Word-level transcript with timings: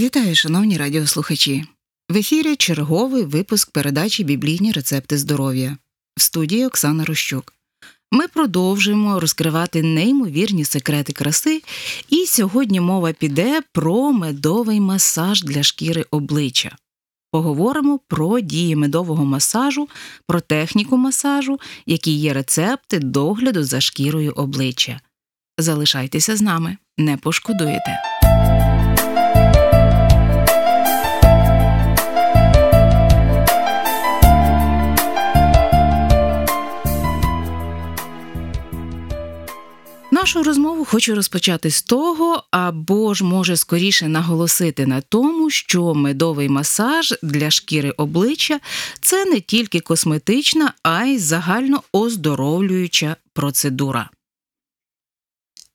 Вітаю, 0.00 0.34
шановні 0.34 0.76
радіослухачі. 0.76 1.64
В 2.10 2.16
ефірі 2.16 2.56
черговий 2.56 3.24
випуск 3.24 3.70
передачі 3.70 4.24
Біблійні 4.24 4.72
рецепти 4.72 5.18
здоров'я 5.18 5.76
в 6.16 6.22
студії 6.22 6.66
Оксана 6.66 7.04
Рощук. 7.04 7.54
Ми 8.12 8.28
продовжуємо 8.28 9.20
розкривати 9.20 9.82
неймовірні 9.82 10.64
секрети 10.64 11.12
краси, 11.12 11.62
і 12.08 12.26
сьогодні 12.26 12.80
мова 12.80 13.12
піде 13.12 13.60
про 13.72 14.12
медовий 14.12 14.80
масаж 14.80 15.42
для 15.42 15.62
шкіри 15.62 16.04
обличчя. 16.10 16.76
Поговоримо 17.32 18.00
про 18.08 18.40
дії 18.40 18.76
медового 18.76 19.24
масажу, 19.24 19.88
про 20.26 20.40
техніку 20.40 20.96
масажу, 20.96 21.60
які 21.86 22.12
є 22.12 22.32
рецепти 22.32 22.98
догляду 22.98 23.64
за 23.64 23.80
шкірою 23.80 24.32
обличчя. 24.32 25.00
Залишайтеся 25.58 26.36
з 26.36 26.42
нами, 26.42 26.76
не 26.98 27.16
пошкодуєте. 27.16 28.09
Нашу 40.20 40.42
розмову 40.42 40.84
хочу 40.84 41.14
розпочати 41.14 41.70
з 41.70 41.82
того, 41.82 42.44
або 42.50 43.14
ж 43.14 43.24
може 43.24 43.56
скоріше 43.56 44.08
наголосити 44.08 44.86
на 44.86 45.00
тому, 45.00 45.50
що 45.50 45.94
медовий 45.94 46.48
масаж 46.48 47.14
для 47.22 47.50
шкіри 47.50 47.90
обличчя 47.90 48.60
це 49.00 49.24
не 49.24 49.40
тільки 49.40 49.80
косметична, 49.80 50.72
а 50.82 51.04
й 51.04 51.18
загально 51.18 51.82
оздоровлююча 51.92 53.16
процедура. 53.32 54.10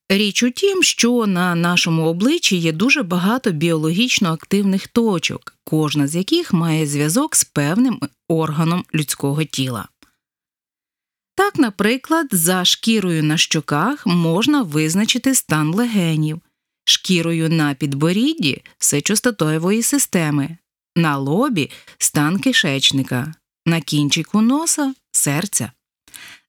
Річ 0.09 0.43
у 0.43 0.51
тім, 0.51 0.83
що 0.83 1.27
на 1.27 1.55
нашому 1.55 2.05
обличчі 2.05 2.57
є 2.57 2.71
дуже 2.71 3.03
багато 3.03 3.51
біологічно 3.51 4.33
активних 4.33 4.87
точок, 4.87 5.55
кожна 5.63 6.07
з 6.07 6.15
яких 6.15 6.53
має 6.53 6.87
зв'язок 6.87 7.35
з 7.35 7.43
певним 7.43 7.99
органом 8.27 8.83
людського 8.93 9.43
тіла. 9.43 9.87
Так, 11.35 11.55
наприклад, 11.59 12.27
за 12.31 12.65
шкірою 12.65 13.23
на 13.23 13.37
щоках 13.37 14.05
можна 14.05 14.61
визначити 14.61 15.35
стан 15.35 15.73
легенів, 15.73 16.41
шкірою 16.85 17.49
на 17.49 17.73
підборідді 17.73 18.61
сечостатоєвої 18.77 19.83
системи, 19.83 20.57
на 20.95 21.17
лобі 21.17 21.71
стан 21.97 22.39
кишечника, 22.39 23.33
на 23.65 23.81
кінчику 23.81 24.41
носа 24.41 24.93
серця. 25.11 25.71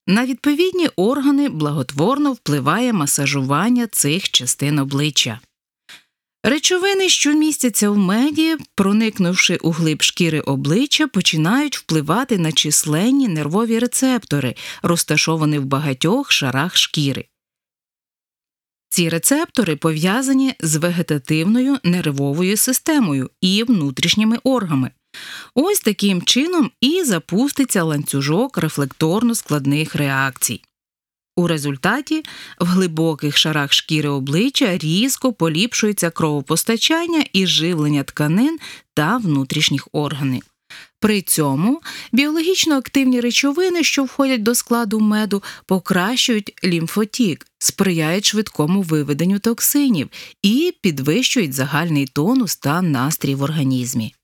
На 0.06 0.26
відповідні 0.26 0.88
органи 0.96 1.48
благотворно 1.48 2.32
впливає 2.32 2.92
масажування 2.92 3.86
цих 3.86 4.30
частин 4.30 4.78
обличчя. 4.78 5.40
Речовини, 6.48 7.08
що 7.08 7.32
містяться 7.32 7.90
в 7.90 7.98
меді, 7.98 8.56
проникнувши 8.74 9.56
у 9.56 9.70
глиб 9.70 10.02
шкіри 10.02 10.40
обличчя, 10.40 11.06
починають 11.06 11.76
впливати 11.76 12.38
на 12.38 12.52
численні 12.52 13.28
нервові 13.28 13.78
рецептори, 13.78 14.54
розташовані 14.82 15.58
в 15.58 15.64
багатьох 15.64 16.32
шарах 16.32 16.76
шкіри. 16.76 17.24
Ці 18.88 19.08
рецептори 19.08 19.76
пов'язані 19.76 20.54
з 20.60 20.76
вегетативною 20.76 21.78
нервовою 21.84 22.56
системою 22.56 23.30
і 23.40 23.62
внутрішніми 23.62 24.38
органами. 24.44 24.90
Ось 25.54 25.80
таким 25.80 26.22
чином 26.22 26.70
і 26.80 27.04
запуститься 27.04 27.82
ланцюжок 27.82 28.58
рефлекторно 28.58 29.34
складних 29.34 29.94
реакцій. 29.94 30.62
У 31.36 31.46
результаті 31.46 32.22
в 32.60 32.66
глибоких 32.66 33.36
шарах 33.36 33.72
шкіри 33.72 34.08
обличчя 34.08 34.78
різко 34.78 35.32
поліпшується 35.32 36.10
кровопостачання 36.10 37.24
і 37.32 37.46
живлення 37.46 38.02
тканин 38.02 38.58
та 38.94 39.16
внутрішніх 39.16 39.88
органів. 39.92 40.42
При 41.00 41.22
цьому 41.22 41.80
біологічно 42.12 42.74
активні 42.76 43.20
речовини, 43.20 43.82
що 43.82 44.04
входять 44.04 44.42
до 44.42 44.54
складу 44.54 45.00
меду, 45.00 45.42
покращують 45.66 46.52
лімфотік, 46.64 47.46
сприяють 47.58 48.24
швидкому 48.24 48.82
виведенню 48.82 49.38
токсинів 49.38 50.08
і 50.42 50.74
підвищують 50.80 51.52
загальний 51.52 52.06
тонус 52.06 52.56
та 52.56 52.82
настрій 52.82 53.34
в 53.34 53.42
організмі. 53.42 54.14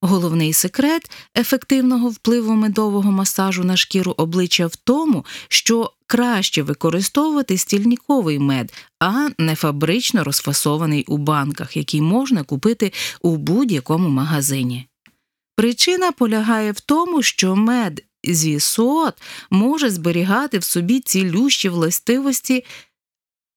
Головний 0.00 0.52
секрет 0.52 1.10
ефективного 1.38 2.08
впливу 2.08 2.54
медового 2.54 3.12
масажу 3.12 3.64
на 3.64 3.76
шкіру 3.76 4.14
обличчя 4.16 4.66
в 4.66 4.76
тому, 4.76 5.24
що 5.48 5.92
краще 6.06 6.62
використовувати 6.62 7.58
стільниковий 7.58 8.38
мед, 8.38 8.72
а 9.00 9.28
не 9.38 9.54
фабрично 9.54 10.24
розфасований 10.24 11.04
у 11.08 11.18
банках, 11.18 11.76
який 11.76 12.00
можна 12.00 12.42
купити 12.42 12.92
у 13.20 13.36
будь-якому 13.36 14.08
магазині. 14.08 14.86
Причина 15.56 16.12
полягає 16.12 16.72
в 16.72 16.80
тому, 16.80 17.22
що 17.22 17.56
мед 17.56 18.04
зі 18.24 18.60
сот 18.60 19.14
може 19.50 19.90
зберігати 19.90 20.58
в 20.58 20.64
собі 20.64 21.00
цілющі 21.00 21.68
властивості 21.68 22.64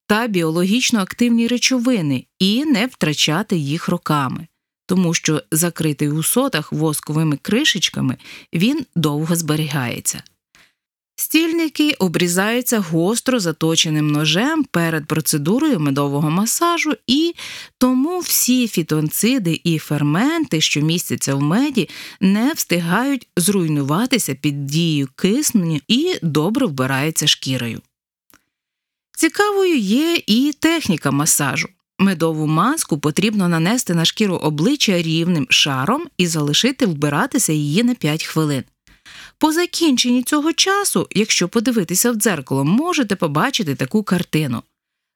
та 0.07 0.27
біологічно 0.27 0.99
активні 0.99 1.47
речовини 1.47 2.25
і 2.39 2.65
не 2.65 2.87
втрачати 2.87 3.57
їх 3.57 3.87
роками 3.87 4.47
тому 4.89 5.13
що 5.13 5.43
закритий 5.51 6.09
у 6.09 6.23
сотах 6.23 6.73
восковими 6.73 7.37
кришечками 7.37 8.17
він 8.53 8.85
довго 8.95 9.35
зберігається. 9.35 10.23
Стільники 11.19 11.93
обрізаються 11.93 12.79
гостро 12.79 13.39
заточеним 13.39 14.07
ножем 14.07 14.63
перед 14.63 15.05
процедурою 15.05 15.79
медового 15.79 16.29
масажу, 16.29 16.93
і 17.07 17.33
тому 17.77 18.19
всі 18.19 18.67
фітонциди 18.67 19.61
і 19.63 19.77
ферменти, 19.77 20.61
що 20.61 20.81
містяться 20.81 21.35
в 21.35 21.41
меді, 21.41 21.89
не 22.21 22.53
встигають 22.53 23.27
зруйнуватися 23.37 24.35
під 24.35 24.65
дією 24.65 25.07
киснення 25.15 25.79
і 25.87 26.15
добре 26.21 26.65
вбираються 26.65 27.27
шкірою. 27.27 27.81
Цікавою 29.17 29.77
є 29.77 30.21
і 30.27 30.53
техніка 30.59 31.11
масажу. 31.11 31.67
Медову 31.97 32.47
маску 32.47 32.97
потрібно 32.97 33.47
нанести 33.47 33.93
на 33.93 34.05
шкіру 34.05 34.35
обличчя 34.35 35.01
рівним 35.01 35.47
шаром 35.49 36.07
і 36.17 36.27
залишити 36.27 36.85
вбиратися 36.85 37.53
її 37.53 37.83
на 37.83 37.95
5 37.95 38.23
хвилин. 38.23 38.63
По 39.39 39.51
закінченні 39.51 40.23
цього 40.23 40.53
часу, 40.53 41.07
якщо 41.11 41.47
подивитися 41.47 42.11
в 42.11 42.15
дзеркало, 42.15 42.65
можете 42.65 43.15
побачити 43.15 43.75
таку 43.75 44.03
картину. 44.03 44.63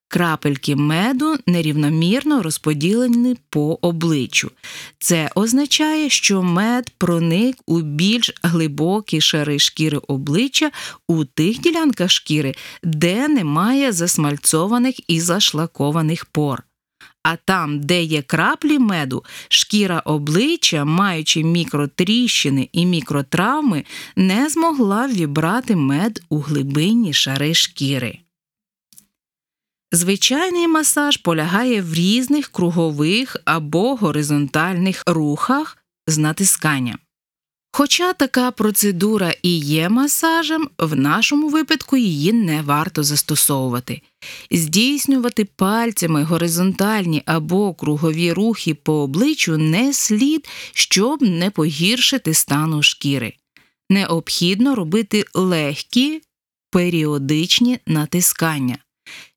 Крапельки 0.07 0.75
меду 0.75 1.37
нерівномірно 1.47 2.41
розподілені 2.41 3.37
по 3.49 3.79
обличчю. 3.81 4.51
Це 4.99 5.29
означає, 5.35 6.09
що 6.09 6.43
мед 6.43 6.89
проник 6.97 7.57
у 7.65 7.81
більш 7.81 8.31
глибокі 8.43 9.21
шари 9.21 9.59
шкіри 9.59 9.97
обличчя 9.97 10.71
у 11.07 11.25
тих 11.25 11.59
ділянках 11.59 12.11
шкіри, 12.11 12.55
де 12.83 13.27
немає 13.27 13.91
засмальцованих 13.91 15.09
і 15.09 15.21
зашлакованих 15.21 16.25
пор. 16.25 16.63
А 17.23 17.35
там, 17.35 17.79
де 17.79 18.03
є 18.03 18.21
краплі 18.21 18.79
меду, 18.79 19.23
шкіра 19.47 19.99
обличчя, 19.99 20.85
маючи 20.85 21.43
мікротріщини 21.43 22.69
і 22.71 22.85
мікротравми, 22.85 23.83
не 24.15 24.49
змогла 24.49 25.07
вібрати 25.07 25.75
мед 25.75 26.21
у 26.29 26.39
глибинні 26.39 27.13
шари 27.13 27.53
шкіри. 27.53 28.19
Звичайний 29.91 30.67
масаж 30.67 31.17
полягає 31.17 31.81
в 31.81 31.93
різних 31.93 32.47
кругових 32.47 33.37
або 33.45 33.95
горизонтальних 33.95 35.03
рухах 35.07 35.77
з 36.07 36.17
натисканням. 36.17 36.97
Хоча 37.75 38.13
така 38.13 38.51
процедура 38.51 39.33
і 39.43 39.57
є 39.57 39.89
масажем, 39.89 40.69
в 40.77 40.95
нашому 40.95 41.49
випадку 41.49 41.97
її 41.97 42.33
не 42.33 42.61
варто 42.61 43.03
застосовувати. 43.03 44.01
Здійснювати 44.51 45.45
пальцями 45.45 46.23
горизонтальні 46.23 47.23
або 47.25 47.73
кругові 47.73 48.33
рухи 48.33 48.73
по 48.73 48.93
обличчю 48.93 49.57
не 49.57 49.93
слід, 49.93 50.47
щоб 50.73 51.21
не 51.21 51.49
погіршити 51.49 52.33
стану 52.33 52.83
шкіри. 52.83 53.33
Необхідно 53.89 54.75
робити 54.75 55.25
легкі 55.33 56.21
періодичні 56.71 57.79
натискання. 57.87 58.77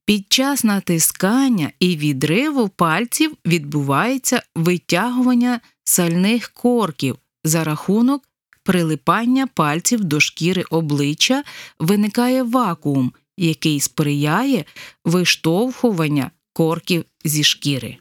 Під 0.04 0.32
час 0.32 0.64
натискання 0.64 1.70
і 1.80 1.96
відриву 1.96 2.68
пальців 2.68 3.32
відбувається 3.46 4.42
витягування 4.54 5.60
сальних 5.84 6.48
корків 6.48 7.16
за 7.46 7.64
рахунок 7.64 8.22
прилипання 8.62 9.46
пальців 9.46 10.04
до 10.04 10.20
шкіри 10.20 10.64
обличчя 10.70 11.44
виникає 11.78 12.43
вакуум, 12.43 13.12
який 13.37 13.81
сприяє 13.81 14.64
виштовхування 15.04 16.31
корків 16.52 17.04
зі 17.25 17.44
шкіри. 17.44 17.96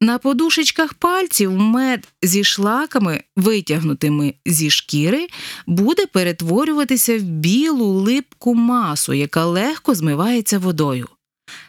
На 0.00 0.18
подушечках 0.18 0.94
пальців 0.94 1.52
мед 1.52 2.08
зі 2.22 2.44
шлаками, 2.44 3.22
витягнутими 3.36 4.34
зі 4.46 4.70
шкіри, 4.70 5.26
буде 5.66 6.06
перетворюватися 6.06 7.18
в 7.18 7.22
білу 7.22 7.86
липку 7.86 8.54
масу, 8.54 9.12
яка 9.12 9.44
легко 9.44 9.94
змивається 9.94 10.58
водою. 10.58 11.08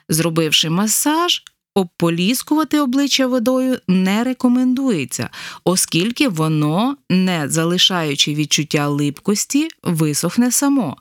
Зробивши 0.10 0.69
масаж, 0.69 1.44
обполіскувати 1.75 2.79
обличчя 2.79 3.27
водою 3.27 3.79
не 3.88 4.23
рекомендується, 4.23 5.29
оскільки 5.63 6.27
воно, 6.27 6.97
не 7.09 7.50
залишаючи 7.50 8.33
відчуття 8.33 8.88
липкості, 8.88 9.68
висохне 9.83 10.51
само. 10.51 10.97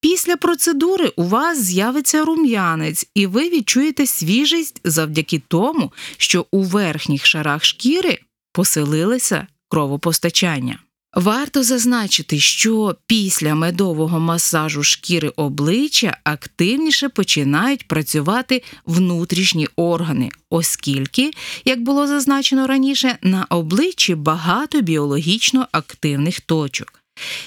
Після 0.00 0.36
процедури 0.36 1.12
у 1.16 1.24
вас 1.24 1.62
з'явиться 1.62 2.24
рум'янець, 2.24 3.06
і 3.14 3.26
ви 3.26 3.50
відчуєте 3.50 4.06
свіжість 4.06 4.80
завдяки 4.84 5.42
тому, 5.48 5.92
що 6.16 6.46
у 6.50 6.62
верхніх 6.62 7.26
шарах 7.26 7.64
шкіри 7.64 8.18
поселилися 8.52 9.46
кровопостачання. 9.68 10.78
Варто 11.16 11.62
зазначити, 11.62 12.38
що 12.38 12.96
після 13.06 13.54
медового 13.54 14.20
масажу 14.20 14.82
шкіри 14.82 15.28
обличчя 15.36 16.16
активніше 16.24 17.08
починають 17.08 17.88
працювати 17.88 18.62
внутрішні 18.86 19.68
органи, 19.76 20.28
оскільки, 20.50 21.30
як 21.64 21.82
було 21.82 22.06
зазначено 22.06 22.66
раніше, 22.66 23.18
на 23.22 23.46
обличчі 23.50 24.14
багато 24.14 24.80
біологічно 24.80 25.68
активних 25.72 26.40
точок. 26.40 27.02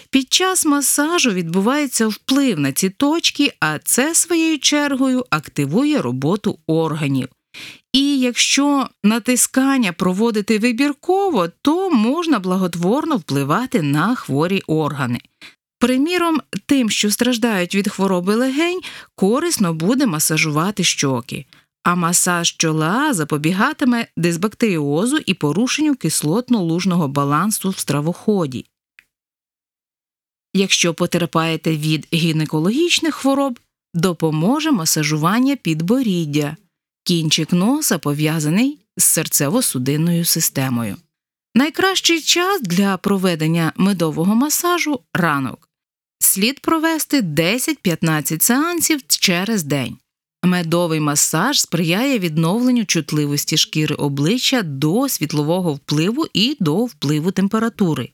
Під 0.09 0.33
час 0.33 0.65
масажу 0.65 1.31
відбувається 1.31 2.07
вплив 2.07 2.59
на 2.59 2.71
ці 2.71 2.89
точки, 2.89 3.53
а 3.59 3.79
це 3.79 4.15
своєю 4.15 4.59
чергою 4.59 5.25
активує 5.29 6.01
роботу 6.01 6.59
органів. 6.67 7.27
І 7.93 8.19
якщо 8.19 8.89
натискання 9.03 9.93
проводити 9.93 10.59
вибірково, 10.59 11.47
то 11.61 11.89
можна 11.89 12.39
благотворно 12.39 13.17
впливати 13.17 13.81
на 13.81 14.15
хворі 14.15 14.61
органи. 14.67 15.19
Приміром, 15.79 16.41
тим, 16.65 16.89
що 16.89 17.11
страждають 17.11 17.75
від 17.75 17.89
хвороби 17.89 18.35
легень, 18.35 18.81
корисно 19.15 19.73
буде 19.73 20.05
масажувати 20.05 20.83
щоки, 20.83 21.45
а 21.83 21.95
масаж 21.95 22.57
чола 22.57 23.13
запобігатиме 23.13 24.07
дисбактеріозу 24.17 25.17
і 25.25 25.33
порушенню 25.33 25.93
кислотно-лужного 25.93 27.07
балансу 27.07 27.69
в 27.69 27.77
стравоході. 27.77 28.65
Якщо 30.53 30.93
потерпаєте 30.93 31.77
від 31.77 32.07
гінекологічних 32.13 33.15
хвороб, 33.15 33.59
допоможе 33.93 34.71
масажування 34.71 35.55
підборіддя. 35.55 36.57
Кінчик 37.03 37.53
носа 37.53 37.97
пов'язаний 37.97 38.79
з 38.97 39.17
серцево-судинною 39.17 40.25
системою. 40.25 40.97
Найкращий 41.55 42.21
час 42.21 42.61
для 42.61 42.97
проведення 42.97 43.73
медового 43.75 44.35
масажу 44.35 44.99
ранок. 45.13 45.69
Слід 46.19 46.59
провести 46.59 47.21
10-15 47.21 48.41
сеансів 48.41 49.01
через 49.07 49.63
день. 49.63 49.97
Медовий 50.43 50.99
масаж 50.99 51.61
сприяє 51.61 52.19
відновленню 52.19 52.85
чутливості 52.85 53.57
шкіри 53.57 53.95
обличчя 53.95 54.61
до 54.61 55.09
світлового 55.09 55.73
впливу 55.73 56.25
і 56.33 56.57
до 56.59 56.85
впливу 56.85 57.31
температури. 57.31 58.09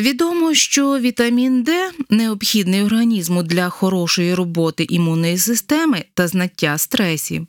Відомо, 0.00 0.54
що 0.54 0.98
вітамін 0.98 1.62
Д 1.62 1.90
необхідний 2.10 2.82
організму 2.82 3.42
для 3.42 3.68
хорошої 3.68 4.34
роботи 4.34 4.86
імунної 4.90 5.38
системи 5.38 6.04
та 6.14 6.28
знаття 6.28 6.78
стресів. 6.78 7.46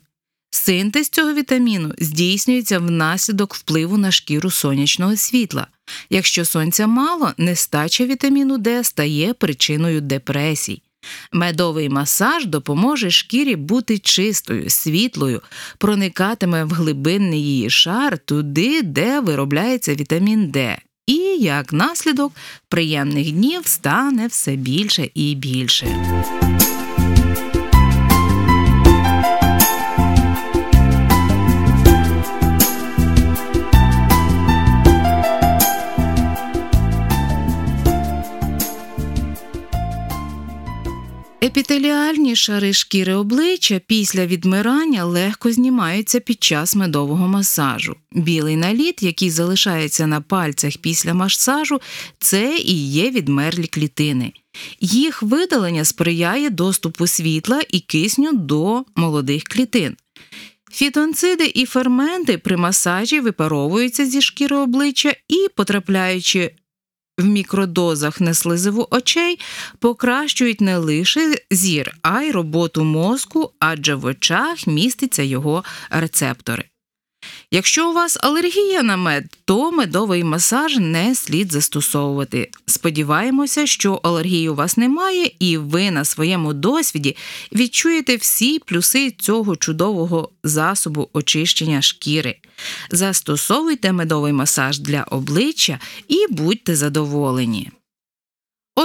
Синтез 0.50 1.08
цього 1.08 1.34
вітаміну 1.34 1.94
здійснюється 1.98 2.78
внаслідок 2.78 3.54
впливу 3.54 3.98
на 3.98 4.10
шкіру 4.10 4.50
сонячного 4.50 5.16
світла. 5.16 5.66
Якщо 6.10 6.44
сонця 6.44 6.86
мало, 6.86 7.32
нестача 7.38 8.06
вітаміну 8.06 8.58
Д 8.58 8.84
стає 8.84 9.34
причиною 9.34 10.00
депресій. 10.00 10.82
Медовий 11.32 11.88
масаж 11.88 12.46
допоможе 12.46 13.10
шкірі 13.10 13.56
бути 13.56 13.98
чистою, 13.98 14.70
світлою, 14.70 15.42
проникатиме 15.78 16.64
в 16.64 16.70
глибинний 16.70 17.42
її 17.42 17.70
шар 17.70 18.18
туди, 18.18 18.82
де 18.82 19.20
виробляється 19.20 19.94
вітамін 19.94 20.50
Д 20.50 20.78
і 21.06 21.16
як 21.38 21.72
наслідок 21.72 22.32
приємних 22.68 23.32
днів 23.32 23.66
стане 23.66 24.26
все 24.26 24.56
більше 24.56 25.10
і 25.14 25.34
більше. 25.34 25.86
Епітеліальні 41.42 42.36
шари 42.36 42.72
шкіри 42.72 43.14
обличчя 43.14 43.80
після 43.86 44.26
відмирання 44.26 45.04
легко 45.04 45.52
знімаються 45.52 46.20
під 46.20 46.42
час 46.42 46.76
медового 46.76 47.28
масажу. 47.28 47.96
Білий 48.12 48.56
наліт, 48.56 49.02
який 49.02 49.30
залишається 49.30 50.06
на 50.06 50.20
пальцях 50.20 50.76
після 50.76 51.14
масажу, 51.14 51.80
це 52.18 52.56
і 52.56 52.90
є 52.90 53.10
відмерлі 53.10 53.66
клітини. 53.66 54.32
Їх 54.80 55.22
видалення 55.22 55.84
сприяє 55.84 56.50
доступу 56.50 57.06
світла 57.06 57.60
і 57.70 57.80
кисню 57.80 58.32
до 58.32 58.84
молодих 58.96 59.44
клітин. 59.44 59.96
Фітонциди 60.72 61.52
і 61.54 61.66
ферменти 61.66 62.38
при 62.38 62.56
масажі 62.56 63.20
випаровуються 63.20 64.06
зі 64.06 64.22
шкіри 64.22 64.56
обличчя 64.56 65.14
і, 65.28 65.46
потрапляючи 65.56 66.50
в 67.18 67.24
мікродозах 67.24 68.20
неслизиву 68.20 68.88
очей 68.90 69.38
покращують 69.78 70.60
не 70.60 70.76
лише 70.76 71.36
зір, 71.50 71.94
а 72.02 72.22
й 72.22 72.30
роботу 72.30 72.84
мозку, 72.84 73.52
адже 73.58 73.94
в 73.94 74.04
очах 74.04 74.66
містяться 74.66 75.22
його 75.22 75.64
рецептори. 75.90 76.64
Якщо 77.54 77.90
у 77.90 77.92
вас 77.92 78.18
алергія 78.20 78.82
на 78.82 78.96
мед, 78.96 79.24
то 79.44 79.72
медовий 79.72 80.24
масаж 80.24 80.76
не 80.76 81.14
слід 81.14 81.52
застосовувати. 81.52 82.50
Сподіваємося, 82.66 83.66
що 83.66 84.00
алергії 84.02 84.48
у 84.48 84.54
вас 84.54 84.76
немає, 84.76 85.30
і 85.38 85.56
ви 85.56 85.90
на 85.90 86.04
своєму 86.04 86.52
досвіді 86.52 87.16
відчуєте 87.52 88.16
всі 88.16 88.58
плюси 88.58 89.10
цього 89.10 89.56
чудового 89.56 90.30
засобу 90.44 91.10
очищення 91.12 91.82
шкіри. 91.82 92.36
Застосовуйте 92.90 93.92
медовий 93.92 94.32
масаж 94.32 94.78
для 94.78 95.02
обличчя 95.02 95.78
і 96.08 96.26
будьте 96.30 96.76
задоволені. 96.76 97.70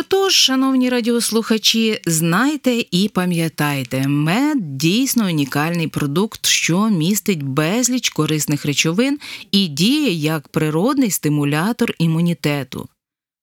Отож, 0.09 0.33
шановні 0.33 0.89
радіослухачі, 0.89 2.01
знайте 2.05 2.85
і 2.91 3.09
пам'ятайте, 3.13 4.07
мед 4.07 4.77
дійсно 4.77 5.25
унікальний 5.25 5.87
продукт, 5.87 6.45
що 6.45 6.89
містить 6.89 7.43
безліч 7.43 8.09
корисних 8.09 8.65
речовин 8.65 9.19
і 9.51 9.67
діє 9.67 10.11
як 10.11 10.47
природний 10.47 11.11
стимулятор 11.11 11.93
імунітету. 11.99 12.89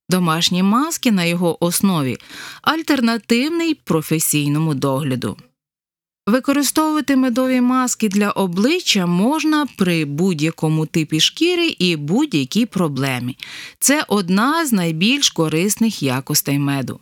Домашні 0.09 0.63
маски 0.63 1.13
на 1.13 1.25
його 1.25 1.65
основі 1.65 2.17
альтернативний 2.63 3.75
професійному 3.75 4.75
догляду. 4.75 5.37
Використовувати 6.27 7.17
медові 7.17 7.61
маски 7.61 8.09
для 8.09 8.31
обличчя 8.31 9.07
можна 9.07 9.67
при 9.79 10.05
будь-якому 10.05 10.87
типі 10.87 11.21
шкіри 11.21 11.67
і 11.79 11.97
будь-якій 11.97 12.67
проблемі. 12.67 13.37
Це 13.79 14.05
одна 14.09 14.67
з 14.67 14.73
найбільш 14.73 15.31
корисних 15.31 16.03
якостей 16.03 16.59
меду. 16.59 17.01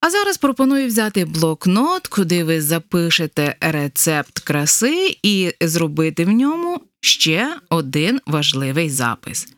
А 0.00 0.10
зараз 0.10 0.38
пропоную 0.38 0.86
взяти 0.86 1.24
блокнот, 1.24 2.06
куди 2.06 2.44
ви 2.44 2.62
запишете 2.62 3.56
рецепт 3.60 4.38
краси 4.38 5.16
і 5.22 5.52
зробити 5.60 6.24
в 6.24 6.28
ньому 6.28 6.80
ще 7.00 7.56
один 7.68 8.20
важливий 8.26 8.90
запис. 8.90 9.48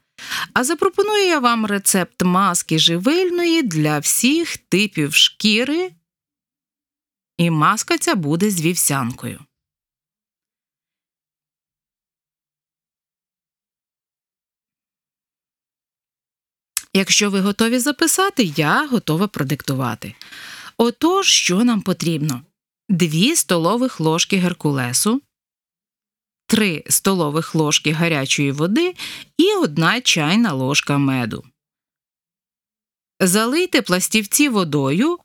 А 0.52 0.64
запропоную 0.64 1.26
я 1.26 1.38
вам 1.38 1.66
рецепт 1.66 2.22
маски 2.22 2.78
живильної 2.78 3.62
для 3.62 3.98
всіх 3.98 4.56
типів 4.56 5.14
шкіри 5.14 5.90
і 7.38 7.50
маска 7.50 7.98
ця 7.98 8.14
буде 8.14 8.50
з 8.50 8.60
вівсянкою. 8.60 9.40
Якщо 16.96 17.30
ви 17.30 17.40
готові 17.40 17.78
записати, 17.78 18.42
я 18.42 18.86
готова 18.86 19.28
продиктувати. 19.28 20.14
Отож, 20.76 21.26
що 21.26 21.64
нам 21.64 21.82
потрібно? 21.82 22.42
2 22.88 23.36
столових 23.36 24.00
ложки 24.00 24.36
геркулесу, 24.36 25.22
3 26.46 26.84
столових 26.88 27.54
ложки 27.54 27.92
гарячої 27.92 28.52
води 28.52 28.94
і 29.38 29.54
1 29.54 30.02
чайна 30.02 30.52
ложка 30.52 30.98
меду. 30.98 31.44
Залийте 33.20 33.82
пластівці 33.82 34.48
водою, 34.48 35.18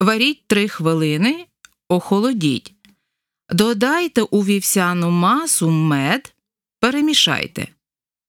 варіть 0.00 0.46
3 0.46 0.68
хвилини 0.68 1.46
охолодіть. 1.90 2.74
Додайте 3.50 4.22
у 4.22 4.44
вівсяну 4.44 5.10
масу 5.10 5.70
мед, 5.70 6.34
перемішайте. 6.80 7.68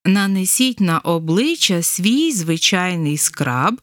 Нанесіть 0.06 0.80
на 0.80 1.00
обличчя 1.00 1.82
свій 1.82 2.32
звичайний 2.32 3.18
скраб, 3.18 3.82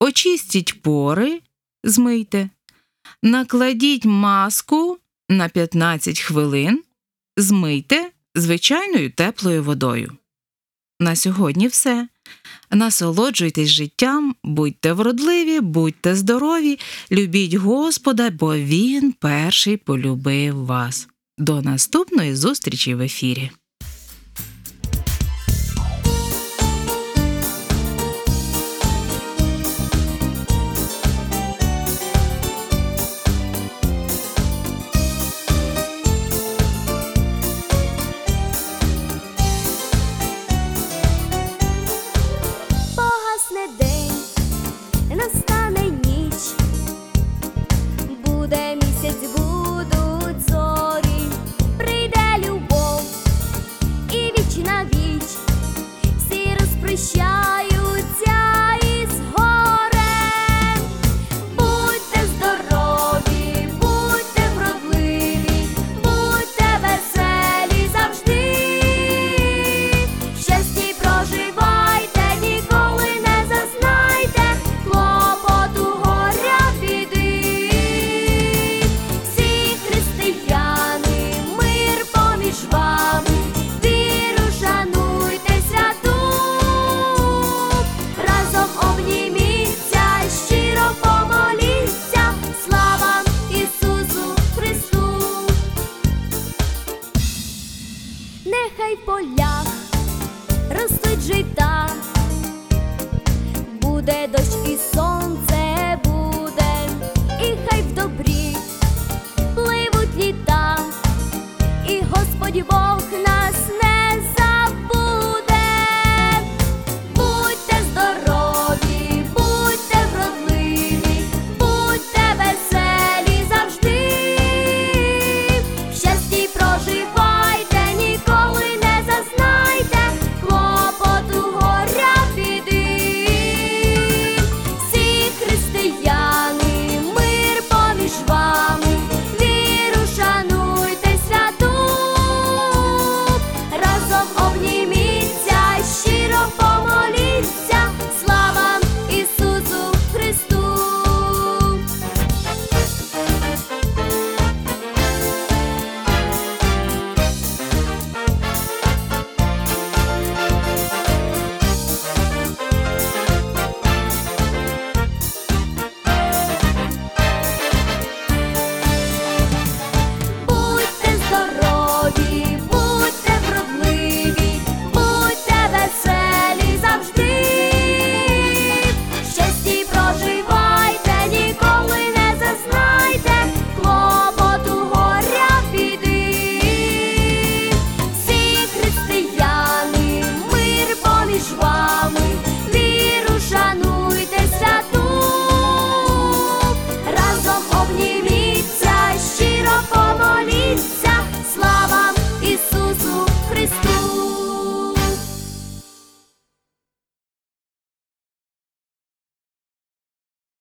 очистіть 0.00 0.82
пори, 0.82 1.40
змийте. 1.84 2.50
Накладіть 3.22 4.04
маску 4.04 4.98
на 5.28 5.48
15 5.48 6.20
хвилин, 6.20 6.82
змийте 7.36 8.10
звичайною 8.34 9.10
теплою 9.10 9.62
водою 9.62 10.12
на 11.04 11.16
сьогодні 11.16 11.68
все. 11.68 12.08
Насолоджуйтесь 12.70 13.68
життям, 13.68 14.34
будьте 14.44 14.92
вродливі, 14.92 15.60
будьте 15.60 16.14
здорові, 16.14 16.78
любіть 17.12 17.54
Господа, 17.54 18.30
бо 18.30 18.56
Він 18.56 19.12
перший 19.12 19.76
полюбив 19.76 20.64
вас. 20.66 21.08
До 21.38 21.62
наступної 21.62 22.36
зустрічі 22.36 22.94
в 22.94 23.00
ефірі! 23.00 23.50